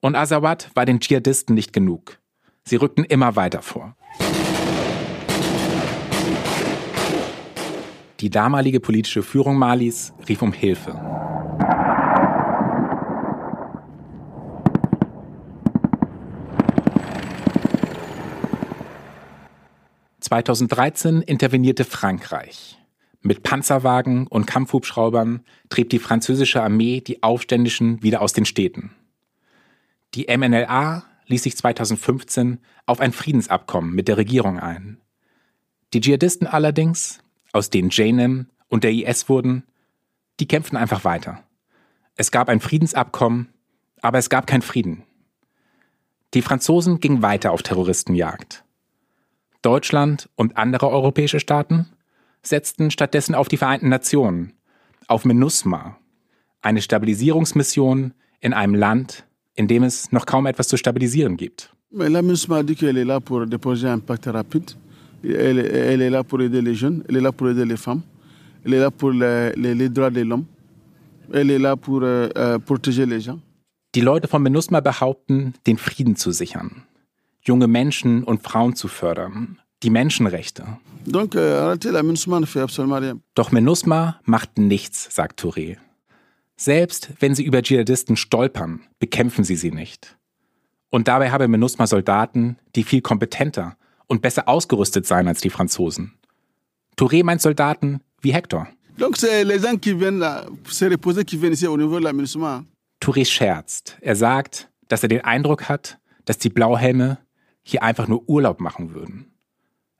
[0.00, 2.18] Und Azawad war den Dschihadisten nicht genug.
[2.64, 3.96] Sie rückten immer weiter vor.
[8.20, 10.92] Die damalige politische Führung Malis rief um Hilfe.
[20.34, 22.78] (2013) intervenierte Frankreich.
[23.20, 28.90] Mit Panzerwagen und Kampfhubschraubern trieb die französische Armee die Aufständischen wieder aus den Städten.
[30.14, 35.00] Die MNLA ließ sich 2015 auf ein Friedensabkommen mit der Regierung ein.
[35.92, 37.20] Die Dschihadisten allerdings,
[37.52, 39.62] aus denen JNIM und der IS wurden,
[40.40, 41.44] die kämpften einfach weiter.
[42.16, 43.48] Es gab ein Friedensabkommen,
[44.02, 45.04] aber es gab keinen Frieden.
[46.34, 48.63] Die Franzosen gingen weiter auf Terroristenjagd.
[49.64, 51.86] Deutschland und andere europäische Staaten
[52.42, 54.52] setzten stattdessen auf die Vereinten Nationen,
[55.08, 55.96] auf MINUSMA,
[56.60, 59.24] eine Stabilisierungsmission in einem Land,
[59.54, 61.70] in dem es noch kaum etwas zu stabilisieren gibt.
[61.90, 64.72] La MINUSMA dit qu'elle est là pour déposer un pacte rapide.
[65.22, 68.02] Elle, elle, est là pour aider les jeunes, elle est là pour aider les femmes,
[68.64, 70.44] elle est là pour les, les, les droits de l'homme,
[71.32, 73.40] elle est là pour euh, protéger les gens.
[73.94, 76.82] Die Leute von MINUSMA behaupten, den Frieden zu sichern,
[77.46, 80.78] junge Menschen und Frauen zu fördern, die Menschenrechte.
[83.34, 85.76] Doch MINUSMA macht nichts, sagt Touré.
[86.56, 90.16] Selbst wenn sie über Dschihadisten stolpern, bekämpfen sie sie nicht.
[90.90, 93.76] Und dabei habe MINUSMA Soldaten, die viel kompetenter
[94.06, 96.14] und besser ausgerüstet seien als die Franzosen.
[96.96, 98.68] Touré meint Soldaten wie Hector.
[103.02, 103.98] Touré scherzt.
[104.00, 107.18] Er sagt, dass er den Eindruck hat, dass die Blauhelme
[107.64, 109.32] hier einfach nur Urlaub machen würden.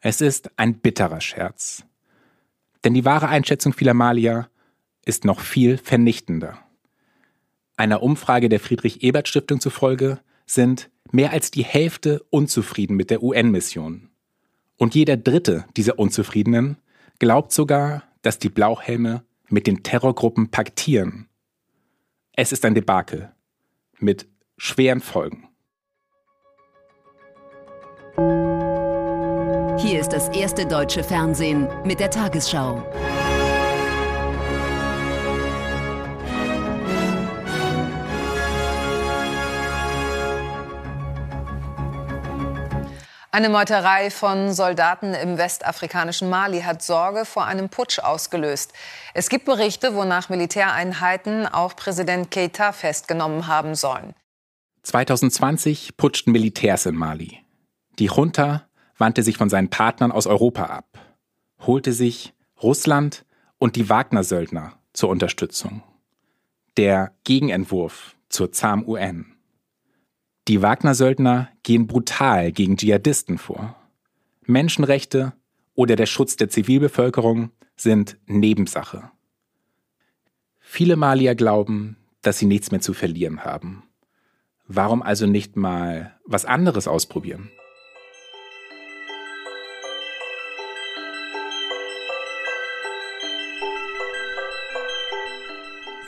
[0.01, 1.85] Es ist ein bitterer Scherz.
[2.85, 4.49] Denn die wahre Einschätzung vieler Malier
[5.05, 6.59] ist noch viel vernichtender.
[7.77, 14.11] Einer Umfrage der Friedrich-Ebert-Stiftung zufolge sind mehr als die Hälfte unzufrieden mit der UN-Mission.
[14.77, 16.77] Und jeder dritte dieser Unzufriedenen
[17.19, 21.29] glaubt sogar, dass die Blauhelme mit den Terrorgruppen paktieren.
[22.33, 23.33] Es ist ein Debakel
[23.99, 25.49] mit schweren Folgen.
[29.87, 32.83] Hier ist das erste deutsche Fernsehen mit der Tagesschau.
[43.31, 48.73] Eine Meuterei von Soldaten im westafrikanischen Mali hat Sorge vor einem Putsch ausgelöst.
[49.13, 54.15] Es gibt Berichte, wonach Militäreinheiten auch Präsident Keita festgenommen haben sollen.
[54.85, 57.45] 2020 putschten Militärs in Mali.
[57.99, 60.99] Die Junta wandte sich von seinen Partnern aus Europa ab,
[61.61, 63.25] holte sich Russland
[63.59, 65.83] und die Wagner-Söldner zur Unterstützung.
[66.77, 69.35] Der Gegenentwurf zur ZAM-UN.
[70.49, 73.77] Die Wagner-Söldner gehen brutal gegen Dschihadisten vor.
[74.43, 75.33] Menschenrechte
[75.75, 79.11] oder der Schutz der Zivilbevölkerung sind Nebensache.
[80.61, 83.85] Viele Malier glauben, dass sie nichts mehr zu verlieren haben.
[84.67, 87.51] Warum also nicht mal was anderes ausprobieren?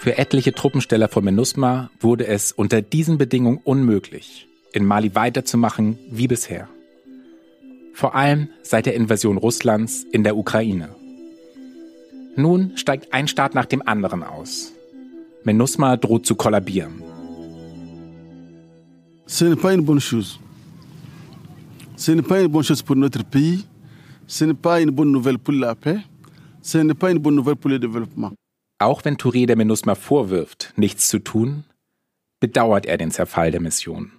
[0.06, 6.28] Für etliche Truppensteller von MINUSMA wurde es unter diesen Bedingungen unmöglich, in Mali weiterzumachen wie
[6.28, 6.68] bisher.
[7.92, 10.90] Vor allem seit der Invasion Russlands in der Ukraine.
[12.36, 14.72] Nun steigt ein Staat nach dem anderen aus.
[15.42, 17.02] MINUSMA droht zu kollabieren.
[19.26, 20.38] Ce n'est pas une bonne chose.
[21.96, 23.64] Ce n'est pas une bonne chose pour notre pays.
[24.28, 25.98] Ce n'est pas une bonne nouvelle pour la paix.
[26.62, 28.30] Ce n'est pas une bonne nouvelle pour le développement.
[28.78, 31.64] Auch wenn Touré der MINUSMA vorwirft, nichts zu tun,
[32.40, 34.12] bedauert er den Zerfall der Mission.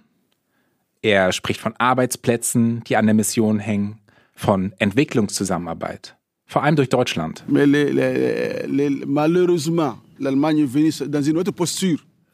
[1.00, 4.00] Er spricht von Arbeitsplätzen, die an der Mission hängen,
[4.34, 7.44] von Entwicklungszusammenarbeit, vor allem durch Deutschland.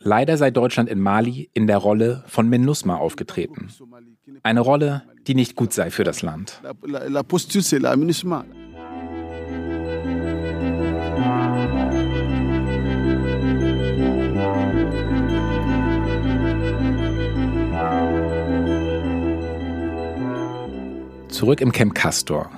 [0.06, 3.68] Leider sei Deutschland in Mali in der Rolle von MINUSMA aufgetreten.
[4.42, 6.60] Eine Rolle, die nicht gut sei für das Land.
[6.62, 8.44] La, la, la posture, c'est la MINUSMA.
[21.44, 22.50] Zurück im Camp Castor.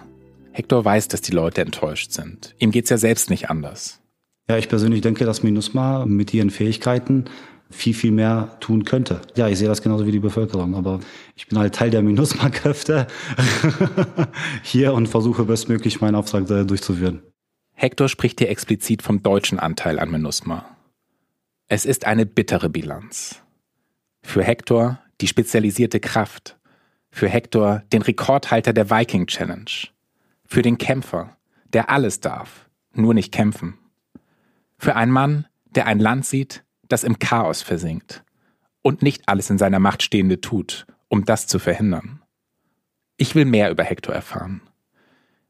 [0.53, 2.55] Hector weiß, dass die Leute enttäuscht sind.
[2.61, 4.01] Ihm geht's ja selbst nicht anders.
[4.49, 7.25] Ja, ich persönlich denke, dass MINUSMA mit ihren Fähigkeiten
[7.69, 9.23] viel, viel mehr tun könnte.
[9.35, 11.01] Ja, ich sehe das genauso wie die Bevölkerung, aber
[11.35, 13.09] ich bin halt Teil der MINUSMA-Kräfte
[14.63, 17.23] hier und versuche bestmöglich meinen Auftrag durchzuführen.
[17.73, 20.65] Hector spricht hier explizit vom deutschen Anteil an MINUSMA.
[21.67, 23.43] Es ist eine bittere Bilanz.
[24.23, 26.57] Für Hector die spezialisierte Kraft.
[27.17, 29.71] Für Hector den Rekordhalter der Viking Challenge.
[30.45, 31.35] Für den Kämpfer,
[31.73, 33.79] der alles darf, nur nicht kämpfen.
[34.77, 38.23] Für einen Mann, der ein Land sieht, das im Chaos versinkt
[38.83, 42.21] und nicht alles in seiner Macht Stehende tut, um das zu verhindern.
[43.17, 44.61] Ich will mehr über Hector erfahren.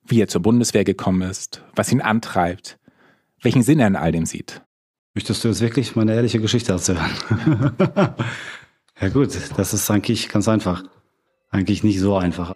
[0.05, 2.79] Wie er zur Bundeswehr gekommen ist, was ihn antreibt,
[3.42, 4.62] welchen Sinn er in all dem sieht.
[5.14, 7.00] Möchtest du jetzt wirklich meine ehrliche Geschichte erzählen?
[9.00, 10.85] ja gut, das ist eigentlich ganz einfach.
[11.50, 12.52] Eigentlich nicht so einfach.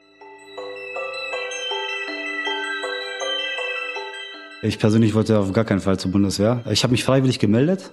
[4.63, 6.63] Ich persönlich wollte auf gar keinen Fall zur Bundeswehr.
[6.71, 7.93] Ich habe mich freiwillig gemeldet,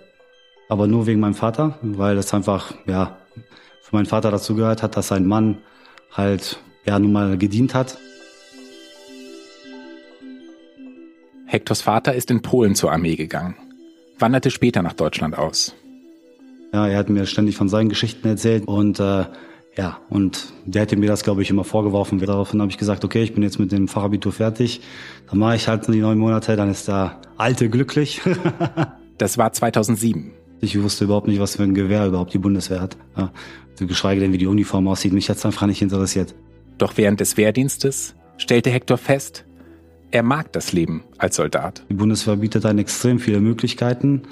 [0.67, 3.17] aber nur wegen meinem Vater, weil das einfach, ja,
[3.81, 5.60] für meinen Vater dazu gehört hat, dass sein Mann
[6.12, 7.97] halt, ja, nun mal gedient hat.
[11.45, 13.55] Hektors Vater ist in Polen zur Armee gegangen,
[14.19, 15.73] wanderte später nach Deutschland aus.
[16.73, 19.23] Ja, er hat mir ständig von seinen Geschichten erzählt und äh,
[19.77, 22.17] ja, und der hätte mir das, glaube ich, immer vorgeworfen.
[22.17, 24.81] Daraufhin habe ich gesagt, okay, ich bin jetzt mit dem Fachabitur fertig.
[25.29, 28.21] Dann mache ich halt die neun Monate, dann ist der Alte glücklich.
[29.19, 30.33] das war 2007.
[30.61, 32.97] Ich wusste überhaupt nicht, was für ein Gewehr überhaupt die Bundeswehr hat.
[33.15, 33.31] Ja,
[33.79, 35.13] geschweige denn, wie die Uniform aussieht.
[35.13, 36.33] Mich hat's einfach nicht interessiert.
[36.79, 39.45] Doch während des Wehrdienstes stellte Hector fest,
[40.09, 41.85] er mag das Leben als Soldat.
[41.89, 44.23] Die Bundeswehr bietet einen extrem viele Möglichkeiten.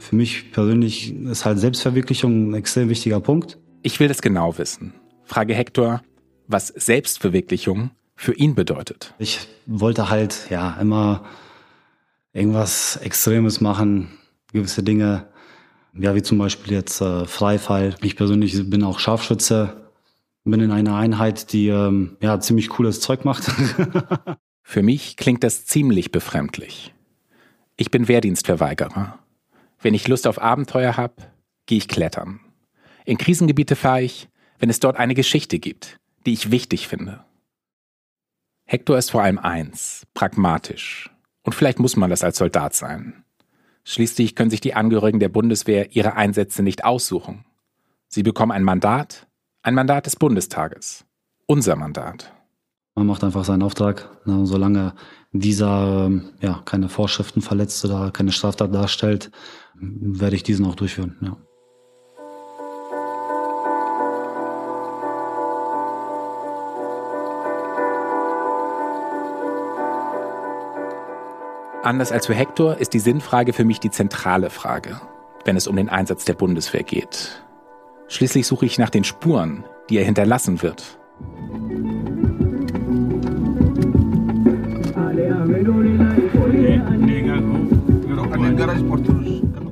[0.00, 3.58] Für mich persönlich ist halt Selbstverwirklichung ein extrem wichtiger Punkt.
[3.82, 4.94] Ich will das genau wissen.
[5.24, 6.02] Frage Hector,
[6.46, 9.14] was Selbstverwirklichung für ihn bedeutet.
[9.18, 11.24] Ich wollte halt ja immer
[12.32, 14.18] irgendwas Extremes machen,
[14.52, 15.28] gewisse Dinge,
[15.94, 17.94] ja wie zum Beispiel jetzt äh, Freifall.
[18.02, 19.90] Ich persönlich bin auch Scharfschütze,
[20.44, 23.44] bin in einer Einheit, die ähm, ja ziemlich cooles Zeug macht.
[24.62, 26.94] für mich klingt das ziemlich befremdlich.
[27.76, 29.18] Ich bin Wehrdienstverweigerer.
[29.80, 31.14] Wenn ich Lust auf Abenteuer habe,
[31.66, 32.40] gehe ich klettern.
[33.08, 37.24] In Krisengebiete fahre ich, wenn es dort eine Geschichte gibt, die ich wichtig finde.
[38.66, 41.08] Hector ist vor allem eins, pragmatisch.
[41.42, 43.24] Und vielleicht muss man das als Soldat sein.
[43.84, 47.46] Schließlich können sich die Angehörigen der Bundeswehr ihre Einsätze nicht aussuchen.
[48.08, 49.26] Sie bekommen ein Mandat,
[49.62, 51.06] ein Mandat des Bundestages.
[51.46, 52.30] Unser Mandat.
[52.94, 54.92] Man macht einfach seinen Auftrag, ne, solange
[55.32, 59.30] dieser ähm, ja, keine Vorschriften verletzt oder keine Straftat darstellt,
[59.80, 61.16] werde ich diesen auch durchführen.
[61.22, 61.38] Ja.
[71.88, 75.00] Anders als für Hector ist die Sinnfrage für mich die zentrale Frage,
[75.46, 77.42] wenn es um den Einsatz der Bundeswehr geht.
[78.08, 80.98] Schließlich suche ich nach den Spuren, die er hinterlassen wird.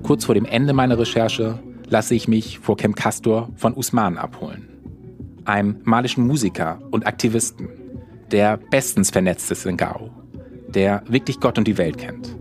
[0.02, 4.66] Kurz vor dem Ende meiner Recherche lasse ich mich vor Camp Castor von Usman abholen.
[5.44, 7.68] Einem malischen Musiker und Aktivisten,
[8.32, 10.10] der bestens vernetzt ist in Gao
[10.68, 12.36] der wirklich Gott und die Welt kennt.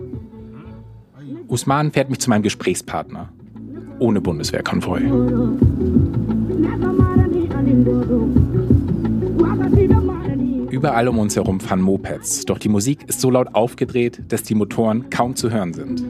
[1.48, 3.30] Usman fährt mich zu meinem Gesprächspartner.
[4.00, 5.02] Ohne Bundeswehrkonvoi.
[10.70, 14.56] Überall um uns herum fahren Mopeds, doch die Musik ist so laut aufgedreht, dass die
[14.56, 16.04] Motoren kaum zu hören sind.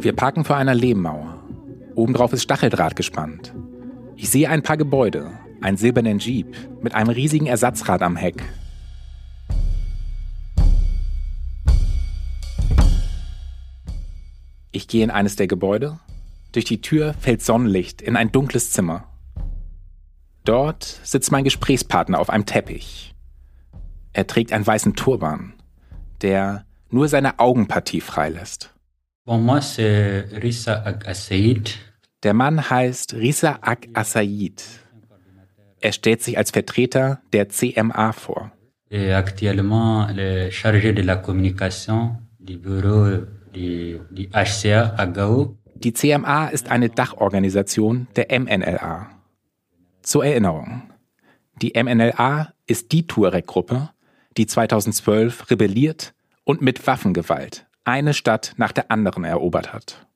[0.00, 1.38] Wir parken vor einer Lehmmauer.
[1.94, 3.54] Obendrauf ist Stacheldraht gespannt.
[4.16, 5.30] Ich sehe ein paar Gebäude,
[5.60, 8.42] einen silbernen Jeep mit einem riesigen Ersatzrad am Heck
[14.72, 16.00] Ich gehe in eines der Gebäude.
[16.52, 19.06] Durch die Tür fällt Sonnenlicht in ein dunkles Zimmer.
[20.44, 23.14] Dort sitzt mein Gesprächspartner auf einem Teppich.
[24.12, 25.54] Er trägt einen weißen Turban,
[26.22, 28.74] der nur seine Augenpartie freilässt.
[32.22, 34.64] Der Mann heißt Risa Ak Assaid.
[35.80, 38.52] Er stellt sich als Vertreter der CMA vor.
[38.90, 43.26] Actuellement, le chargé de la communication du bureau
[44.98, 45.58] à Gao.
[45.74, 49.10] Die CMA ist eine Dachorganisation der MNLA.
[50.02, 50.90] Zur Erinnerung.
[51.60, 53.90] Die MNLA ist die Tuareg-Gruppe,
[54.36, 60.06] die 2012 rebelliert und mit Waffengewalt eine Stadt nach der anderen erobert hat.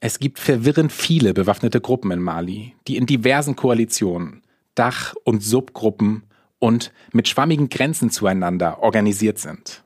[0.00, 4.42] Es gibt verwirrend viele bewaffnete Gruppen in Mali, die in diversen Koalitionen,
[4.74, 6.24] Dach- und Subgruppen
[6.58, 9.84] und mit schwammigen Grenzen zueinander organisiert sind.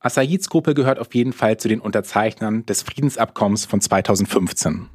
[0.00, 4.88] Assaids Gruppe gehört auf jeden Fall zu den Unterzeichnern des Friedensabkommens von 2015.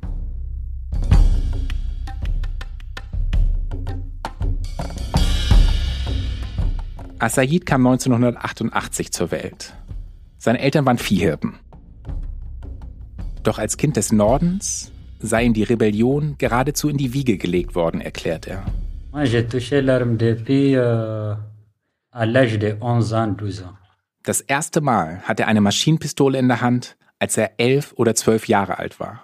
[7.19, 9.73] Assaid kam 1988 zur Welt.
[10.37, 11.55] Seine Eltern waren Viehhirten.
[13.43, 17.99] Doch als Kind des Nordens sei ihm die Rebellion geradezu in die Wiege gelegt worden,
[17.99, 18.65] erklärt er.
[20.75, 21.35] Euh,
[24.23, 28.47] das erste Mal hatte er eine Maschinenpistole in der Hand, als er elf oder zwölf
[28.47, 29.21] Jahre alt war.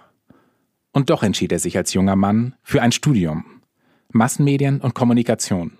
[0.92, 3.62] Und doch entschied er sich als junger Mann für ein Studium,
[4.10, 5.78] Massenmedien und Kommunikation.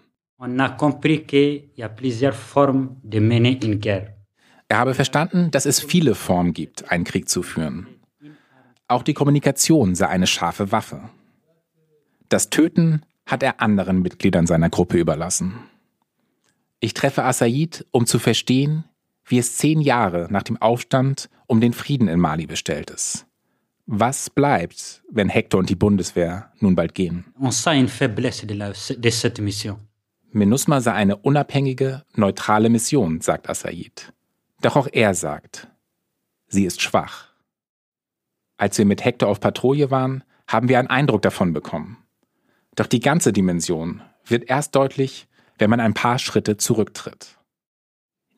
[4.68, 7.88] Er habe verstanden, dass es viele Formen gibt, einen Krieg zu führen.
[8.88, 11.10] Auch die Kommunikation sei eine scharfe Waffe.
[12.28, 15.54] Das Töten hat er anderen Mitgliedern seiner Gruppe überlassen.
[16.78, 18.84] Ich treffe Assaid, um zu verstehen,
[19.30, 23.26] wie es zehn Jahre nach dem Aufstand um den Frieden in Mali bestellt ist.
[23.86, 27.24] Was bleibt, wenn Hector und die Bundeswehr nun bald gehen?
[30.32, 34.12] MINUSMA sei eine unabhängige, neutrale Mission, sagt Assaid.
[34.62, 35.68] Doch auch er sagt,
[36.46, 37.28] sie ist schwach.
[38.56, 41.96] Als wir mit Hector auf Patrouille waren, haben wir einen Eindruck davon bekommen.
[42.76, 45.26] Doch die ganze Dimension wird erst deutlich,
[45.58, 47.39] wenn man ein paar Schritte zurücktritt.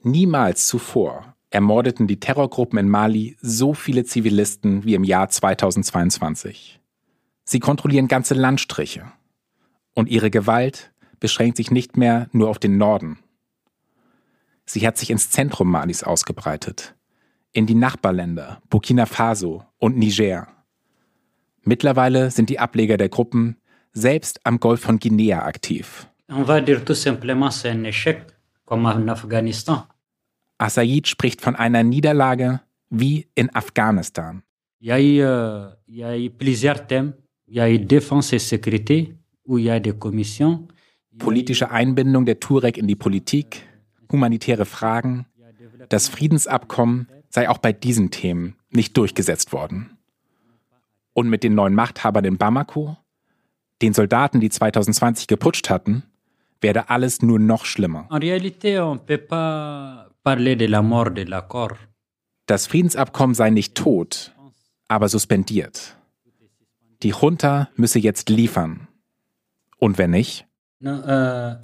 [0.05, 6.81] Niemals zuvor ermordeten die Terrorgruppen in Mali so viele Zivilisten wie im Jahr 2022.
[7.45, 9.13] Sie kontrollieren ganze Landstriche.
[9.95, 13.19] Und ihre Gewalt beschränkt sich nicht mehr nur auf den Norden.
[14.65, 16.95] Sie hat sich ins Zentrum Malis ausgebreitet,
[17.53, 20.49] in die Nachbarländer Burkina Faso und Niger.
[21.63, 23.57] Mittlerweile sind die Ableger der Gruppen
[23.93, 26.09] selbst am Golf von Guinea aktiv.
[26.29, 29.53] Assaid spricht von einer Niederlage wie in Afghanistan.
[29.65, 29.91] Il y a
[35.01, 37.13] eu, euh, il y a eu plusieurs thèmes.
[37.47, 39.15] Il y a eu défense et sécurité,
[39.47, 40.67] où il y a des commissions
[41.19, 43.63] politische Einbindung der Turek in die Politik,
[44.11, 45.27] humanitäre Fragen,
[45.89, 49.97] das Friedensabkommen sei auch bei diesen Themen nicht durchgesetzt worden.
[51.15, 52.97] Und mit den neuen Machthabern in Bamako,
[53.83, 56.05] den Soldaten, die 2020 geputscht hatten,
[56.61, 58.09] werde alles nur noch schlimmer.
[62.47, 64.35] Das Friedensabkommen sei nicht tot,
[64.89, 65.97] aber suspendiert.
[67.03, 68.89] Die Junta müsse jetzt liefern.
[69.79, 70.47] Und wenn nicht?
[70.85, 71.57] Euh.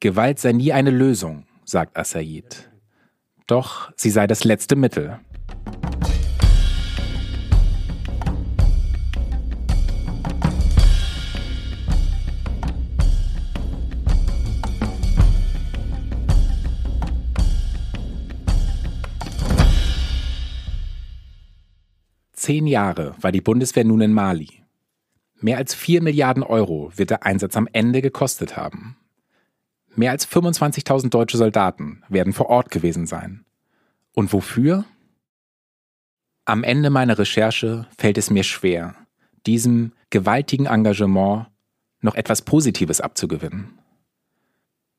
[0.00, 2.70] Gewalt sei nie eine Lösung, sagt Assaid.
[3.46, 5.18] Doch sie sei das letzte Mittel.
[22.46, 24.62] Zehn Jahre war die Bundeswehr nun in Mali.
[25.40, 28.96] Mehr als 4 Milliarden Euro wird der Einsatz am Ende gekostet haben.
[29.96, 33.44] Mehr als 25.000 deutsche Soldaten werden vor Ort gewesen sein.
[34.14, 34.84] Und wofür?
[36.44, 38.94] Am Ende meiner Recherche fällt es mir schwer,
[39.44, 41.48] diesem gewaltigen Engagement
[42.00, 43.76] noch etwas Positives abzugewinnen.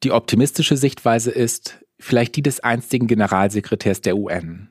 [0.04, 4.68] Die optimistische Sichtweise ist vielleicht die des einstigen Generalsekretärs der UN,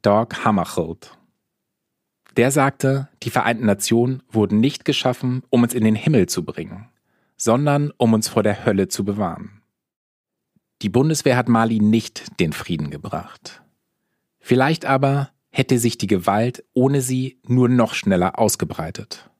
[0.00, 1.18] Dag Hammarskjöld.
[2.36, 6.88] Der sagte, die Vereinten Nationen wurden nicht geschaffen, um uns in den Himmel zu bringen,
[7.36, 9.62] sondern um uns vor der Hölle zu bewahren.
[10.82, 13.62] Die Bundeswehr hat Mali nicht den Frieden gebracht.
[14.38, 19.30] Vielleicht aber hätte sich die Gewalt ohne sie nur noch schneller ausgebreitet.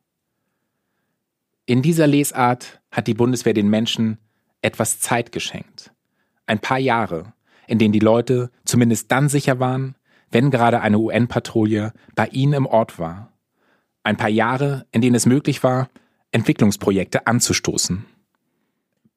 [1.66, 4.16] In dieser Lesart hat die Bundeswehr den Menschen
[4.62, 5.92] etwas Zeit geschenkt.
[6.46, 7.34] Ein paar Jahre,
[7.66, 9.96] in denen die Leute zumindest dann sicher waren,
[10.30, 13.32] wenn gerade eine UN-Patrouille bei ihnen im Ort war.
[14.02, 15.88] Ein paar Jahre, in denen es möglich war,
[16.32, 18.04] Entwicklungsprojekte anzustoßen.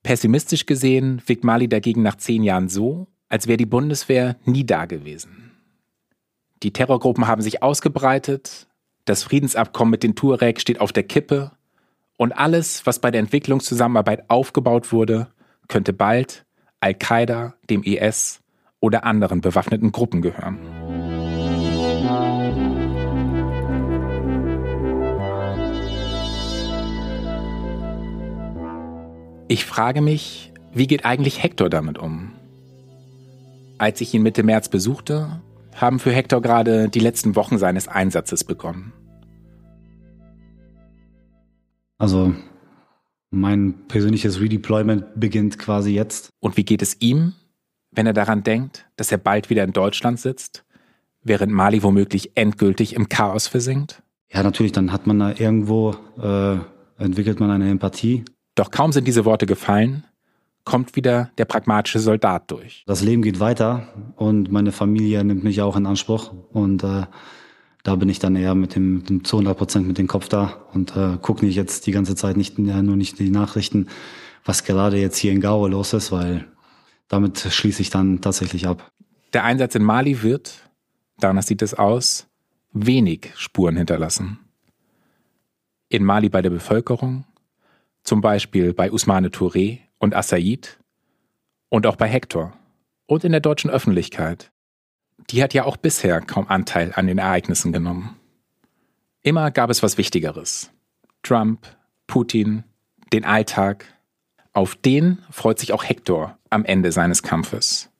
[0.04, 4.86] Pessimistisch gesehen wirkt Mali dagegen nach zehn Jahren so, als wäre die Bundeswehr nie da
[4.86, 5.52] gewesen.
[6.64, 8.68] Die Terrorgruppen haben sich ausgebreitet,
[9.06, 11.52] das Friedensabkommen mit den Tuareg steht auf der Kippe
[12.18, 15.28] und alles, was bei der Entwicklungszusammenarbeit aufgebaut wurde,
[15.68, 16.46] könnte bald
[16.80, 18.42] Al-Qaida, dem IS
[18.80, 20.79] oder anderen bewaffneten Gruppen gehören.
[29.52, 32.34] Ich frage mich, wie geht eigentlich Hector damit um?
[33.80, 35.42] Als ich ihn Mitte März besuchte,
[35.74, 38.94] haben für Hector gerade die letzten Wochen seines Einsatzes begonnen.
[41.98, 42.36] Also
[43.32, 46.30] mein persönliches Redeployment beginnt quasi jetzt.
[46.40, 47.34] Und wie geht es ihm,
[47.90, 50.64] wenn er daran denkt, dass er bald wieder in Deutschland sitzt,
[51.24, 54.04] während Mali womöglich endgültig im Chaos versinkt?
[54.32, 56.58] Ja, natürlich, dann hat man da irgendwo, äh,
[57.04, 58.26] entwickelt man eine Empathie
[58.60, 60.04] doch kaum sind diese Worte gefallen,
[60.66, 62.84] kommt wieder der pragmatische Soldat durch.
[62.86, 63.88] Das Leben geht weiter
[64.18, 67.06] und meine Familie nimmt mich auch in Anspruch und äh,
[67.84, 70.58] da bin ich dann eher mit dem, dem zu 100 Prozent mit dem Kopf da
[70.74, 73.88] und äh, gucke nicht jetzt die ganze Zeit nicht ja, nur nicht die Nachrichten,
[74.44, 76.46] was gerade jetzt hier in Gao los ist, weil
[77.08, 78.92] damit schließe ich dann tatsächlich ab.
[79.34, 80.70] Der Einsatz in Mali wird,
[81.20, 82.28] danach sieht es aus,
[82.74, 84.40] wenig Spuren hinterlassen.
[85.88, 87.26] In Mali bei der Bevölkerung,
[88.10, 90.80] zum Beispiel bei Usmane Touré und Assaid
[91.70, 92.58] und auch bei Hector
[93.06, 94.52] und in der deutschen Öffentlichkeit.
[95.30, 98.16] Die hat ja auch bisher kaum Anteil an den Ereignissen genommen.
[99.22, 100.72] Immer gab es was Wichtigeres.
[101.22, 101.68] Trump,
[102.08, 102.64] Putin,
[103.14, 103.86] den Alltag.
[104.54, 107.92] Auf den freut sich auch Hector am Ende seines Kampfes.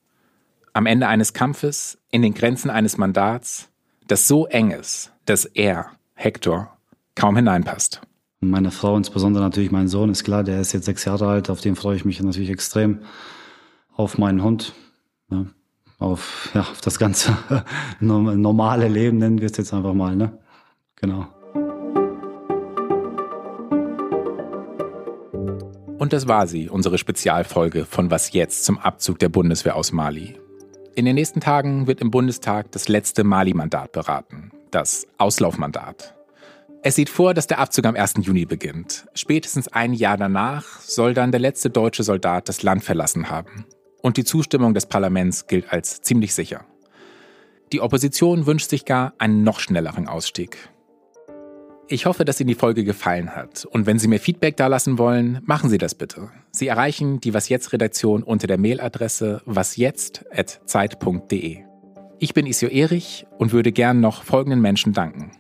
[0.74, 3.70] Am Ende eines Kampfes, in den Grenzen eines Mandats,
[4.08, 6.76] das so eng ist, dass er, Hector,
[7.14, 8.02] kaum hineinpasst.
[8.42, 11.60] Meine Frau, insbesondere natürlich mein Sohn, ist klar, der ist jetzt sechs Jahre alt, auf
[11.60, 13.00] den freue ich mich natürlich extrem.
[13.94, 14.74] Auf meinen Hund,
[15.30, 15.46] ja,
[15.98, 17.38] auf, ja, auf das ganze
[18.00, 20.40] normale Leben, nennen wir es jetzt einfach mal, ne?
[20.96, 21.28] Genau.
[25.98, 30.38] Und das war sie, unsere Spezialfolge von Was jetzt zum Abzug der Bundeswehr aus Mali.
[30.96, 36.16] In den nächsten Tagen wird im Bundestag das letzte Mali-Mandat beraten, das Auslaufmandat.
[36.82, 38.14] Es sieht vor, dass der Abzug am 1.
[38.22, 39.06] Juni beginnt.
[39.14, 43.66] Spätestens ein Jahr danach soll dann der letzte deutsche Soldat das Land verlassen haben.
[44.02, 46.64] Und die Zustimmung des Parlaments gilt als ziemlich sicher.
[47.74, 50.70] Die Opposition wünscht sich gar einen noch schnelleren Ausstieg.
[51.90, 53.66] Ich hoffe, dass Ihnen die Folge gefallen hat.
[53.66, 56.30] Und wenn Sie mir Feedback dalassen wollen, machen Sie das bitte.
[56.52, 61.58] Sie erreichen die Was Jetzt Redaktion unter der Mailadresse wasjetzt@zeit.de.
[62.20, 65.32] Ich bin Isio Erich und würde gern noch folgenden Menschen danken.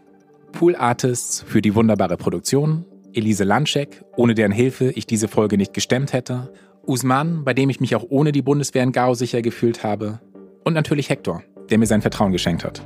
[0.51, 5.73] Pool Artists für die wunderbare Produktion, Elise Landschek, ohne deren Hilfe ich diese Folge nicht
[5.73, 6.51] gestemmt hätte,
[6.85, 10.19] Usman, bei dem ich mich auch ohne die Bundeswehr in Gao sicher gefühlt habe,
[10.63, 12.81] und natürlich Hector, der mir sein Vertrauen geschenkt hat.